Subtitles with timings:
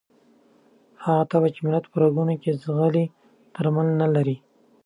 [1.03, 3.05] هغه تبه چې د ملت په رګونو کې ځغلي
[3.55, 4.37] درمل نه لري.